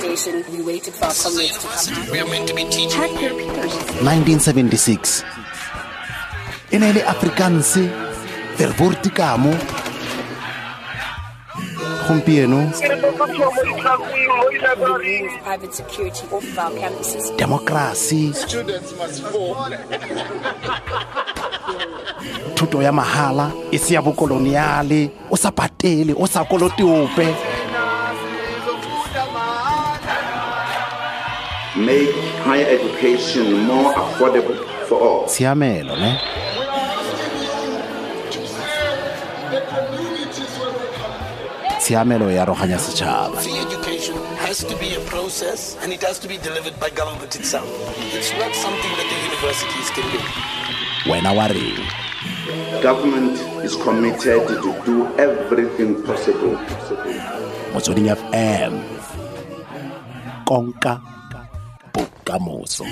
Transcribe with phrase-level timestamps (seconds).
[0.00, 0.44] station.
[0.52, 2.10] We waited for our comrades to come.
[2.12, 2.90] We are meant to be teaching.
[3.00, 3.74] Pack your peers.
[4.02, 5.24] 1976
[6.72, 7.90] e ne le afrikanse
[8.56, 9.50] vervortikamo
[12.08, 12.70] gompieno
[14.90, 17.36] Remove private security off of our campuses.
[17.36, 19.76] democracy Students must vote.
[22.54, 27.34] thuto ya mahala e se ya bokoloniale o sa patele o sa kolote ope
[31.76, 32.10] make
[32.44, 34.56] higher education more affordable
[34.88, 35.26] for all.
[35.28, 36.18] Siamelo, ne
[41.80, 44.14] tshiamelo ya roganya setšhaba Free education
[44.46, 47.66] has to be a process and it has to be delivered by government itself.
[48.14, 50.20] It's not something that the universities can do.
[51.10, 51.80] wena wa reng
[52.82, 56.56] Government is committed to do everything possible.
[57.72, 58.72] motsweding fm
[60.44, 61.00] konka
[62.30, 62.84] bokamoso